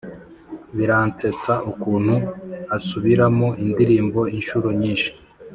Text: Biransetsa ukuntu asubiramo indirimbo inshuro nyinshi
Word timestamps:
Biransetsa 0.77 1.53
ukuntu 1.71 2.15
asubiramo 2.75 3.47
indirimbo 3.63 4.19
inshuro 4.35 4.67
nyinshi 4.79 5.09